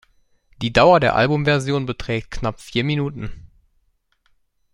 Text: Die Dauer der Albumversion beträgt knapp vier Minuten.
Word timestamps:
Die 0.63 0.73
Dauer 0.73 0.99
der 0.99 1.13
Albumversion 1.15 1.85
beträgt 1.85 2.31
knapp 2.31 2.59
vier 2.59 2.83
Minuten. 2.83 3.51